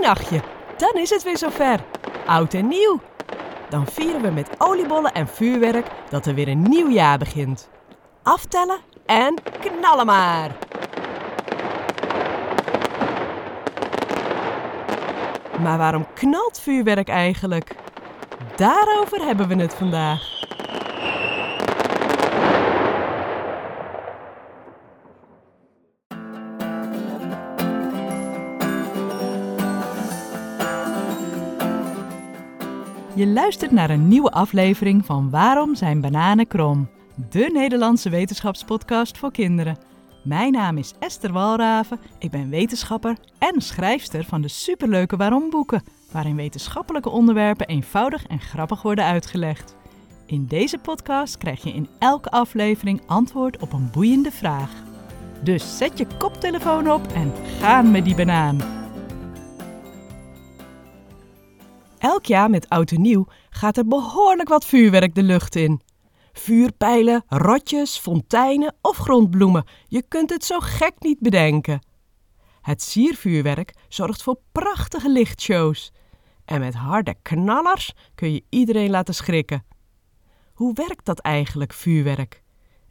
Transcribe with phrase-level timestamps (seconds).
[0.00, 0.40] nachtje.
[0.76, 1.80] Dan is het weer zover.
[2.26, 3.00] Oud en nieuw.
[3.68, 7.68] Dan vieren we met oliebollen en vuurwerk dat er weer een nieuw jaar begint.
[8.22, 10.56] Aftellen en knallen maar.
[15.60, 17.74] Maar waarom knalt vuurwerk eigenlijk?
[18.56, 20.37] Daarover hebben we het vandaag.
[33.18, 36.88] Je luistert naar een nieuwe aflevering van Waarom zijn bananen krom?
[37.30, 39.78] De Nederlandse wetenschapspodcast voor kinderen.
[40.24, 45.82] Mijn naam is Esther Walraven, ik ben wetenschapper en schrijfster van de superleuke Waarom boeken,
[46.10, 49.76] waarin wetenschappelijke onderwerpen eenvoudig en grappig worden uitgelegd.
[50.26, 54.70] In deze podcast krijg je in elke aflevering antwoord op een boeiende vraag.
[55.42, 58.77] Dus zet je koptelefoon op en gaan met die banaan.
[61.98, 65.80] Elk jaar met oud en nieuw gaat er behoorlijk wat vuurwerk de lucht in.
[66.32, 69.64] Vuurpijlen, rotjes, fonteinen of grondbloemen.
[69.86, 71.86] Je kunt het zo gek niet bedenken.
[72.60, 75.92] Het siervuurwerk zorgt voor prachtige lichtshows.
[76.44, 79.64] En met harde knallers kun je iedereen laten schrikken.
[80.52, 82.42] Hoe werkt dat eigenlijk, vuurwerk?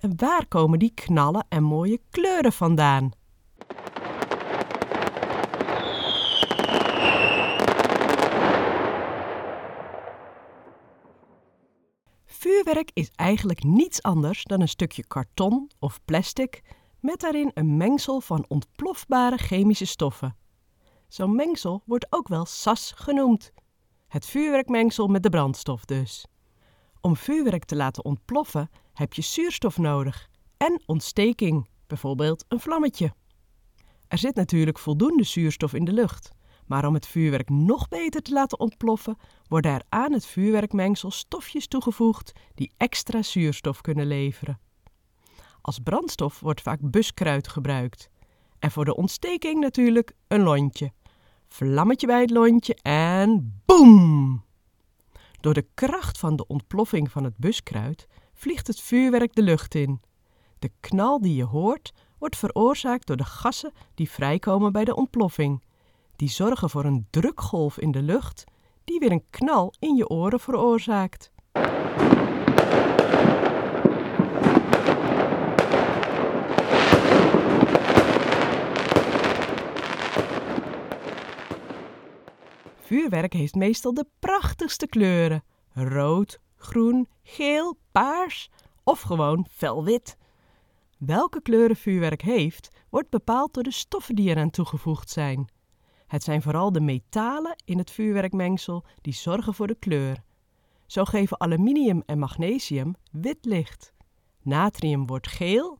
[0.00, 3.10] En waar komen die knallen en mooie kleuren vandaan?
[12.66, 16.62] Vuurwerk is eigenlijk niets anders dan een stukje karton of plastic
[17.00, 20.36] met daarin een mengsel van ontplofbare chemische stoffen.
[21.08, 23.52] Zo'n mengsel wordt ook wel sas genoemd.
[24.08, 26.26] Het vuurwerkmengsel met de brandstof dus.
[27.00, 33.14] Om vuurwerk te laten ontploffen heb je zuurstof nodig en ontsteking, bijvoorbeeld een vlammetje.
[34.08, 36.30] Er zit natuurlijk voldoende zuurstof in de lucht,
[36.66, 39.18] maar om het vuurwerk nog beter te laten ontploffen,
[39.48, 44.58] worden er aan het vuurwerkmengsel stofjes toegevoegd die extra zuurstof kunnen leveren.
[45.60, 48.10] Als brandstof wordt vaak buskruid gebruikt.
[48.58, 50.92] En voor de ontsteking natuurlijk een lontje.
[51.48, 54.44] Vlammetje bij het lontje en boem!
[55.40, 60.00] Door de kracht van de ontploffing van het buskruid vliegt het vuurwerk de lucht in.
[60.58, 65.62] De knal die je hoort wordt veroorzaakt door de gassen die vrijkomen bij de ontploffing.
[66.16, 68.44] Die zorgen voor een drukgolf in de lucht
[68.84, 71.32] die weer een knal in je oren veroorzaakt.
[82.80, 88.50] Vuurwerk heeft meestal de prachtigste kleuren: rood, groen, geel, paars
[88.84, 90.16] of gewoon felwit.
[90.98, 95.48] Welke kleuren vuurwerk heeft, wordt bepaald door de stoffen die eraan toegevoegd zijn.
[96.06, 100.22] Het zijn vooral de metalen in het vuurwerkmengsel die zorgen voor de kleur.
[100.86, 103.92] Zo geven aluminium en magnesium wit licht.
[104.42, 105.78] Natrium wordt geel,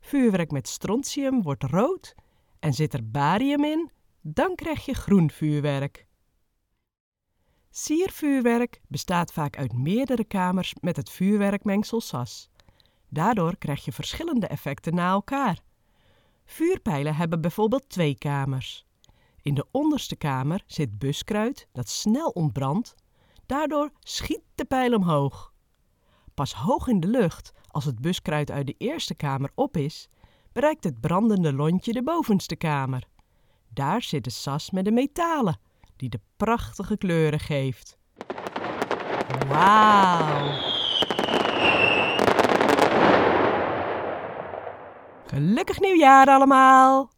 [0.00, 2.14] vuurwerk met strontium wordt rood
[2.58, 6.06] en zit er barium in, dan krijg je groen vuurwerk.
[7.70, 12.50] Siervuurwerk bestaat vaak uit meerdere kamers met het vuurwerkmengsel SAS.
[13.08, 15.60] Daardoor krijg je verschillende effecten na elkaar.
[16.44, 18.86] Vuurpijlen hebben bijvoorbeeld twee kamers.
[19.46, 22.94] In de onderste kamer zit buskruid dat snel ontbrandt.
[23.46, 25.52] Daardoor schiet de pijl omhoog.
[26.34, 30.08] Pas hoog in de lucht, als het buskruid uit de eerste kamer op is,
[30.52, 33.08] bereikt het brandende lontje de bovenste kamer.
[33.68, 35.60] Daar zit de sas met de metalen,
[35.96, 37.98] die de prachtige kleuren geeft.
[39.48, 40.74] Wauw!
[45.26, 47.14] Gelukkig nieuwjaar allemaal!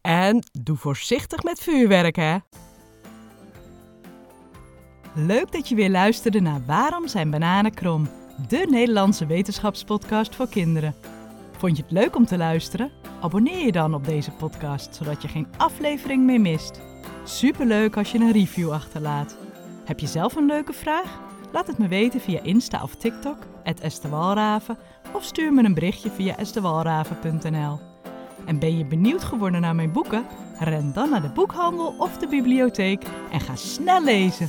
[0.00, 2.36] En doe voorzichtig met vuurwerk, hè?
[5.14, 8.08] Leuk dat je weer luisterde naar Waarom zijn bananen krom?
[8.48, 10.94] De Nederlandse wetenschapspodcast voor kinderen.
[11.56, 12.90] Vond je het leuk om te luisteren?
[13.20, 16.80] Abonneer je dan op deze podcast, zodat je geen aflevering meer mist.
[17.24, 19.36] Superleuk als je een review achterlaat.
[19.84, 21.20] Heb je zelf een leuke vraag?
[21.52, 24.78] Laat het me weten via Insta of TikTok, Estewalraven,
[25.12, 27.87] of stuur me een berichtje via estewalraven.nl.
[28.48, 30.26] En ben je benieuwd geworden naar mijn boeken?
[30.58, 33.02] Ren dan naar de boekhandel of de bibliotheek
[33.32, 34.48] en ga snel lezen.